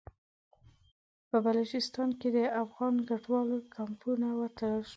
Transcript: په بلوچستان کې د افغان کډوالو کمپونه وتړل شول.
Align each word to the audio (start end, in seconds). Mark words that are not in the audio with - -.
په 1.29 1.37
بلوچستان 1.45 2.09
کې 2.19 2.29
د 2.37 2.39
افغان 2.63 2.95
کډوالو 3.07 3.57
کمپونه 3.77 4.27
وتړل 4.39 4.81
شول. 4.87 4.89